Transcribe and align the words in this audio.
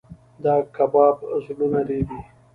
دا 0.43 0.55
کباب 0.75 1.15
زړونه 1.43 1.79
رېبي. 1.89 2.19